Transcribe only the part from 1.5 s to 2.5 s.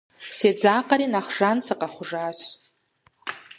сыкъэхъужащ.